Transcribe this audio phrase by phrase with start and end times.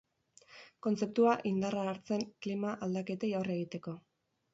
[0.85, 3.95] Kontzeptua indarra hartzen klima aldaketari aurre egiteko.